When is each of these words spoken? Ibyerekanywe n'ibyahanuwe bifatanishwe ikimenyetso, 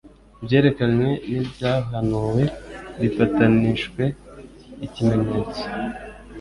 Ibyerekanywe 0.41 1.09
n'ibyahanuwe 1.29 2.43
bifatanishwe 3.01 4.03
ikimenyetso, 4.85 5.61